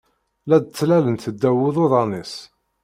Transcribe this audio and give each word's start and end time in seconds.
La 0.49 0.57
d-ttlalent 0.59 1.23
ddaw 1.33 1.57
iḍuḍan-is 1.69 2.33